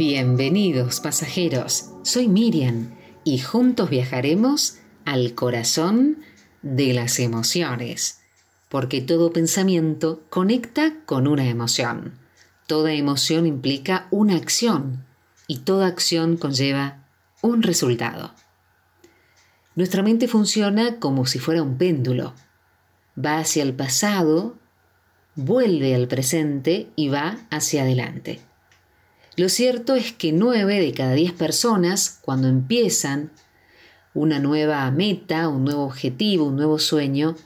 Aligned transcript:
Bienvenidos 0.00 0.98
pasajeros, 1.00 1.90
soy 2.04 2.26
Miriam 2.26 2.96
y 3.22 3.36
juntos 3.36 3.90
viajaremos 3.90 4.78
al 5.04 5.34
corazón 5.34 6.20
de 6.62 6.94
las 6.94 7.18
emociones, 7.18 8.22
porque 8.70 9.02
todo 9.02 9.30
pensamiento 9.30 10.22
conecta 10.30 10.94
con 11.04 11.26
una 11.26 11.46
emoción. 11.46 12.14
Toda 12.66 12.94
emoción 12.94 13.44
implica 13.44 14.06
una 14.10 14.36
acción 14.36 15.04
y 15.46 15.58
toda 15.58 15.88
acción 15.88 16.38
conlleva 16.38 17.06
un 17.42 17.62
resultado. 17.62 18.32
Nuestra 19.74 20.02
mente 20.02 20.28
funciona 20.28 20.98
como 20.98 21.26
si 21.26 21.38
fuera 21.38 21.62
un 21.62 21.76
péndulo. 21.76 22.32
Va 23.22 23.36
hacia 23.36 23.62
el 23.62 23.74
pasado, 23.74 24.56
vuelve 25.34 25.94
al 25.94 26.08
presente 26.08 26.88
y 26.96 27.10
va 27.10 27.36
hacia 27.50 27.82
adelante. 27.82 28.40
Lo 29.40 29.48
cierto 29.48 29.94
es 29.94 30.12
que 30.12 30.32
9 30.32 30.80
de 30.80 30.92
cada 30.92 31.14
10 31.14 31.32
personas, 31.32 32.18
cuando 32.20 32.46
empiezan 32.46 33.30
una 34.12 34.38
nueva 34.38 34.90
meta, 34.90 35.48
un 35.48 35.64
nuevo 35.64 35.84
objetivo, 35.84 36.44
un 36.44 36.56
nuevo 36.56 36.78
sueño, 36.78 37.36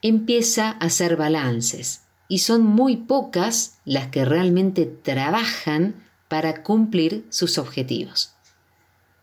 empieza 0.00 0.70
a 0.70 0.86
hacer 0.86 1.16
balances 1.16 2.04
y 2.28 2.38
son 2.38 2.62
muy 2.62 2.96
pocas 2.96 3.80
las 3.84 4.06
que 4.06 4.24
realmente 4.24 4.86
trabajan 4.86 5.96
para 6.28 6.62
cumplir 6.62 7.26
sus 7.28 7.58
objetivos. 7.58 8.32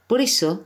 Por 0.06 0.22
eso 0.22 0.64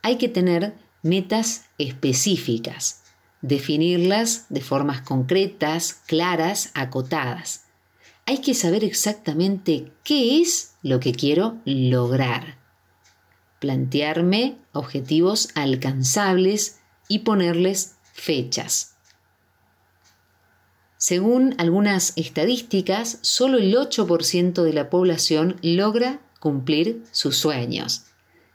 hay 0.00 0.16
que 0.16 0.30
tener 0.30 0.72
metas 1.02 1.66
específicas, 1.76 3.02
definirlas 3.42 4.46
de 4.48 4.62
formas 4.62 5.02
concretas, 5.02 5.92
claras, 6.06 6.70
acotadas 6.72 7.67
hay 8.28 8.42
que 8.42 8.52
saber 8.52 8.84
exactamente 8.84 9.90
qué 10.04 10.42
es 10.42 10.74
lo 10.82 11.00
que 11.00 11.12
quiero 11.12 11.56
lograr. 11.64 12.58
Plantearme 13.58 14.58
objetivos 14.74 15.48
alcanzables 15.54 16.78
y 17.08 17.20
ponerles 17.20 17.96
fechas. 18.12 18.96
Según 20.98 21.54
algunas 21.56 22.12
estadísticas, 22.16 23.18
solo 23.22 23.56
el 23.56 23.74
8% 23.74 24.62
de 24.62 24.72
la 24.74 24.90
población 24.90 25.56
logra 25.62 26.20
cumplir 26.38 27.04
sus 27.12 27.38
sueños. 27.38 28.04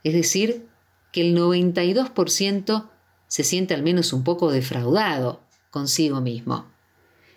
Es 0.04 0.14
decir, 0.14 0.68
que 1.10 1.22
el 1.22 1.36
92% 1.36 2.90
se 3.26 3.42
siente 3.42 3.74
al 3.74 3.82
menos 3.82 4.12
un 4.12 4.22
poco 4.22 4.52
defraudado 4.52 5.40
consigo 5.72 6.20
mismo. 6.20 6.64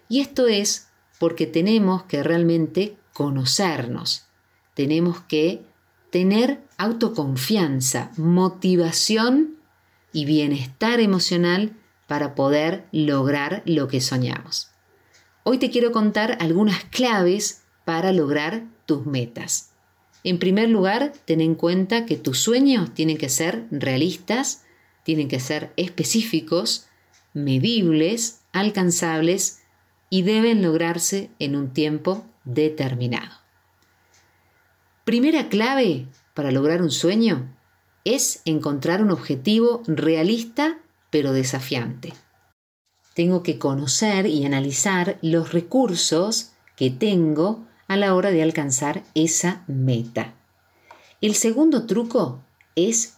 Y 0.07 0.19
esto 0.19 0.47
es 0.47 0.87
porque 1.19 1.47
tenemos 1.47 2.03
que 2.03 2.23
realmente 2.23 2.97
conocernos, 3.13 4.27
tenemos 4.73 5.21
que 5.21 5.61
tener 6.11 6.61
autoconfianza, 6.77 8.11
motivación 8.17 9.57
y 10.13 10.25
bienestar 10.25 10.99
emocional 10.99 11.75
para 12.07 12.35
poder 12.35 12.85
lograr 12.91 13.63
lo 13.65 13.87
que 13.87 14.01
soñamos. 14.01 14.69
Hoy 15.43 15.57
te 15.57 15.69
quiero 15.69 15.91
contar 15.91 16.37
algunas 16.39 16.83
claves 16.85 17.63
para 17.85 18.11
lograr 18.11 18.65
tus 18.85 19.05
metas. 19.05 19.71
En 20.23 20.39
primer 20.39 20.69
lugar, 20.69 21.13
ten 21.25 21.41
en 21.41 21.55
cuenta 21.55 22.05
que 22.05 22.17
tus 22.17 22.39
sueños 22.39 22.93
tienen 22.93 23.17
que 23.17 23.29
ser 23.29 23.65
realistas, 23.71 24.63
tienen 25.03 25.27
que 25.27 25.39
ser 25.39 25.71
específicos, 25.77 26.87
medibles, 27.33 28.41
alcanzables 28.51 29.59
y 30.09 30.21
deben 30.21 30.61
lograrse 30.61 31.29
en 31.39 31.55
un 31.55 31.73
tiempo 31.73 32.25
determinado. 32.43 33.35
Primera 35.03 35.49
clave 35.49 36.07
para 36.33 36.51
lograr 36.51 36.81
un 36.81 36.91
sueño 36.91 37.53
es 38.03 38.41
encontrar 38.45 39.01
un 39.01 39.11
objetivo 39.11 39.83
realista 39.87 40.79
pero 41.09 41.33
desafiante. 41.33 42.13
Tengo 43.13 43.41
que 43.41 43.57
conocer 43.57 44.27
y 44.27 44.45
analizar 44.45 45.17
los 45.21 45.51
recursos 45.51 46.51
que 46.75 46.89
tengo 46.91 47.65
a 47.87 47.97
la 47.97 48.13
hora 48.13 48.31
de 48.31 48.43
alcanzar 48.43 49.03
esa 49.15 49.63
meta. 49.67 50.35
El 51.19 51.33
segundo 51.33 51.85
truco 51.87 52.43
es 52.75 53.15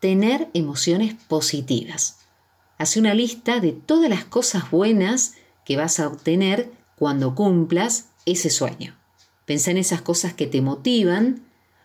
tener 0.00 0.48
emociones 0.52 1.14
positivas. 1.28 2.18
Hace 2.76 3.00
una 3.00 3.14
lista 3.14 3.60
de 3.60 3.72
todas 3.72 4.10
las 4.10 4.24
cosas 4.24 4.70
buenas 4.70 5.34
que 5.64 5.76
vas 5.76 6.00
a 6.00 6.08
obtener 6.08 6.70
cuando 6.96 7.34
cumplas 7.34 8.08
ese 8.26 8.50
sueño. 8.50 8.96
Pensa 9.44 9.70
en 9.70 9.78
esas 9.78 10.02
cosas 10.02 10.34
que 10.34 10.46
te 10.46 10.62
motivan 10.62 11.44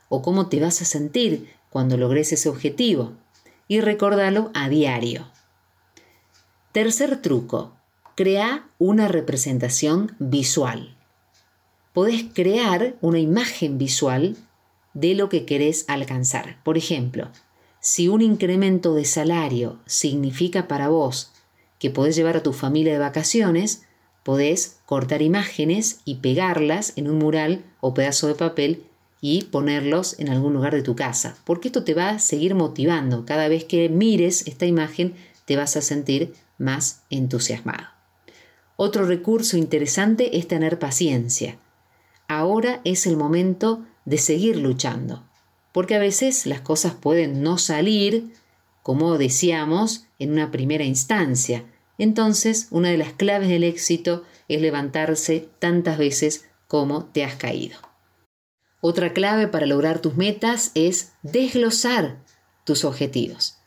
o 0.09 0.21
cómo 0.21 0.47
te 0.47 0.59
vas 0.59 0.81
a 0.81 0.85
sentir 0.85 1.49
cuando 1.69 1.97
logres 1.97 2.31
ese 2.31 2.49
objetivo 2.49 3.13
y 3.67 3.81
recordalo 3.81 4.51
a 4.53 4.69
diario. 4.69 5.27
Tercer 6.71 7.21
truco, 7.21 7.75
crea 8.15 8.69
una 8.77 9.07
representación 9.07 10.15
visual. 10.19 10.95
Podés 11.93 12.25
crear 12.33 12.95
una 13.01 13.19
imagen 13.19 13.77
visual 13.77 14.37
de 14.93 15.15
lo 15.15 15.29
que 15.29 15.45
querés 15.45 15.85
alcanzar. 15.87 16.61
Por 16.63 16.77
ejemplo, 16.77 17.29
si 17.79 18.07
un 18.07 18.21
incremento 18.21 18.93
de 18.93 19.05
salario 19.05 19.79
significa 19.85 20.67
para 20.67 20.89
vos 20.89 21.31
que 21.79 21.89
podés 21.89 22.15
llevar 22.15 22.37
a 22.37 22.43
tu 22.43 22.53
familia 22.53 22.93
de 22.93 22.99
vacaciones, 22.99 23.83
podés 24.23 24.79
cortar 24.85 25.21
imágenes 25.21 26.01
y 26.05 26.15
pegarlas 26.15 26.93
en 26.95 27.09
un 27.09 27.17
mural 27.17 27.63
o 27.79 27.93
pedazo 27.93 28.27
de 28.27 28.35
papel 28.35 28.83
y 29.21 29.45
ponerlos 29.45 30.19
en 30.19 30.29
algún 30.29 30.53
lugar 30.53 30.73
de 30.73 30.83
tu 30.83 30.95
casa, 30.95 31.37
porque 31.45 31.69
esto 31.69 31.83
te 31.83 31.93
va 31.93 32.09
a 32.09 32.19
seguir 32.19 32.55
motivando. 32.55 33.25
Cada 33.25 33.47
vez 33.47 33.63
que 33.63 33.89
mires 33.89 34.45
esta 34.47 34.65
imagen 34.65 35.15
te 35.45 35.55
vas 35.55 35.75
a 35.77 35.81
sentir 35.81 36.33
más 36.57 37.03
entusiasmado. 37.09 37.87
Otro 38.75 39.05
recurso 39.05 39.57
interesante 39.57 40.37
es 40.37 40.47
tener 40.47 40.77
paciencia. 40.77 41.57
Ahora 42.27 42.81
es 42.83 43.07
el 43.07 43.17
momento 43.17 43.85
de 44.05 44.17
seguir 44.17 44.57
luchando, 44.57 45.23
porque 45.71 45.95
a 45.95 45.99
veces 45.99 46.45
las 46.45 46.61
cosas 46.61 46.93
pueden 46.93 47.41
no 47.41 47.57
salir 47.57 48.33
como 48.87 49.17
decíamos 49.17 50.05
en 50.17 50.31
una 50.31 50.49
primera 50.49 50.85
instancia. 50.85 51.65
Entonces, 51.97 52.67
una 52.71 52.87
de 52.87 52.97
las 52.97 53.11
claves 53.11 53.49
del 53.49 53.65
éxito 53.65 54.23
es 54.47 54.61
levantarse 54.61 55.49
tantas 55.59 55.97
veces 55.97 56.47
como 56.69 57.03
te 57.03 57.25
has 57.25 57.35
caído. 57.35 57.77
Otra 58.79 59.11
clave 59.11 59.49
para 59.49 59.65
lograr 59.65 59.99
tus 59.99 60.15
metas 60.15 60.71
es 60.73 61.11
desglosar 61.21 62.23
tus 62.63 62.85
objetivos. 62.85 63.57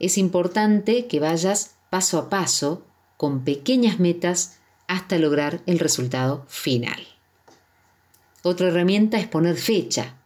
Es 0.00 0.18
importante 0.18 1.06
que 1.06 1.20
vayas 1.20 1.76
paso 1.88 2.18
a 2.18 2.28
paso 2.28 2.84
con 3.16 3.44
pequeñas 3.44 4.00
metas 4.00 4.58
hasta 4.88 5.18
lograr 5.18 5.62
el 5.66 5.78
resultado 5.78 6.44
final. 6.48 7.06
Otra 8.42 8.70
herramienta 8.70 9.20
es 9.20 9.28
poner 9.28 9.54
fecha. 9.54 10.16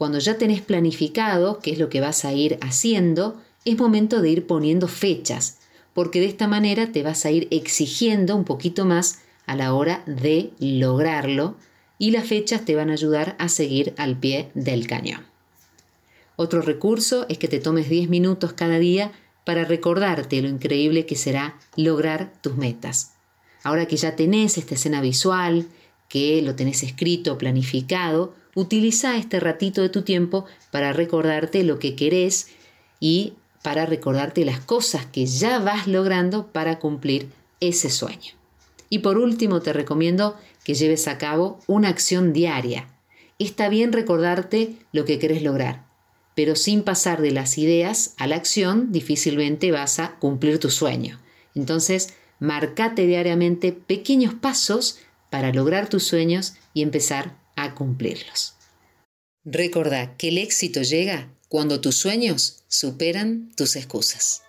Cuando 0.00 0.18
ya 0.18 0.38
tenés 0.38 0.62
planificado 0.62 1.58
qué 1.58 1.72
es 1.72 1.78
lo 1.78 1.90
que 1.90 2.00
vas 2.00 2.24
a 2.24 2.32
ir 2.32 2.56
haciendo, 2.62 3.38
es 3.66 3.76
momento 3.76 4.22
de 4.22 4.30
ir 4.30 4.46
poniendo 4.46 4.88
fechas, 4.88 5.58
porque 5.92 6.20
de 6.20 6.26
esta 6.26 6.48
manera 6.48 6.90
te 6.90 7.02
vas 7.02 7.26
a 7.26 7.30
ir 7.30 7.48
exigiendo 7.50 8.34
un 8.34 8.44
poquito 8.44 8.86
más 8.86 9.18
a 9.44 9.56
la 9.56 9.74
hora 9.74 10.02
de 10.06 10.52
lograrlo 10.58 11.54
y 11.98 12.12
las 12.12 12.26
fechas 12.26 12.64
te 12.64 12.74
van 12.74 12.88
a 12.88 12.94
ayudar 12.94 13.36
a 13.38 13.50
seguir 13.50 13.92
al 13.98 14.16
pie 14.18 14.50
del 14.54 14.86
cañón. 14.86 15.26
Otro 16.36 16.62
recurso 16.62 17.26
es 17.28 17.36
que 17.36 17.48
te 17.48 17.60
tomes 17.60 17.90
10 17.90 18.08
minutos 18.08 18.54
cada 18.54 18.78
día 18.78 19.12
para 19.44 19.66
recordarte 19.66 20.40
lo 20.40 20.48
increíble 20.48 21.04
que 21.04 21.16
será 21.16 21.58
lograr 21.76 22.32
tus 22.40 22.56
metas. 22.56 23.12
Ahora 23.62 23.84
que 23.84 23.98
ya 23.98 24.16
tenés 24.16 24.56
esta 24.56 24.76
escena 24.76 25.02
visual, 25.02 25.66
que 26.08 26.40
lo 26.40 26.54
tenés 26.54 26.84
escrito, 26.84 27.36
planificado, 27.36 28.39
Utiliza 28.54 29.16
este 29.16 29.40
ratito 29.40 29.82
de 29.82 29.88
tu 29.88 30.02
tiempo 30.02 30.44
para 30.70 30.92
recordarte 30.92 31.62
lo 31.62 31.78
que 31.78 31.94
querés 31.94 32.48
y 32.98 33.34
para 33.62 33.86
recordarte 33.86 34.44
las 34.44 34.60
cosas 34.60 35.06
que 35.06 35.26
ya 35.26 35.58
vas 35.58 35.86
logrando 35.86 36.46
para 36.48 36.78
cumplir 36.78 37.28
ese 37.60 37.90
sueño. 37.90 38.34
Y 38.88 39.00
por 39.00 39.18
último 39.18 39.60
te 39.60 39.72
recomiendo 39.72 40.36
que 40.64 40.74
lleves 40.74 41.06
a 41.08 41.18
cabo 41.18 41.60
una 41.66 41.88
acción 41.88 42.32
diaria. 42.32 42.88
Está 43.38 43.68
bien 43.68 43.92
recordarte 43.92 44.76
lo 44.92 45.04
que 45.04 45.18
querés 45.18 45.42
lograr, 45.42 45.84
pero 46.34 46.56
sin 46.56 46.82
pasar 46.82 47.22
de 47.22 47.30
las 47.30 47.56
ideas 47.56 48.14
a 48.18 48.26
la 48.26 48.36
acción 48.36 48.92
difícilmente 48.92 49.70
vas 49.70 49.98
a 49.98 50.16
cumplir 50.16 50.58
tu 50.58 50.70
sueño. 50.70 51.20
Entonces, 51.54 52.14
marcate 52.40 53.06
diariamente 53.06 53.72
pequeños 53.72 54.34
pasos 54.34 54.98
para 55.30 55.52
lograr 55.52 55.88
tus 55.88 56.04
sueños 56.04 56.54
y 56.74 56.82
empezar 56.82 57.39
a 57.62 57.74
cumplirlos. 57.74 58.54
Recordá 59.44 60.16
que 60.16 60.28
el 60.28 60.38
éxito 60.38 60.82
llega 60.82 61.34
cuando 61.48 61.80
tus 61.80 61.96
sueños 61.96 62.64
superan 62.68 63.50
tus 63.56 63.76
excusas. 63.76 64.42